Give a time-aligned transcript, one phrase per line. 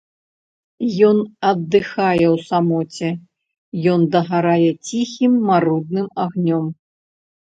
[1.09, 1.17] Ён
[1.49, 3.09] аддыхае ў самоце,
[3.93, 6.65] ён дагарае ціхім, марудным агнём.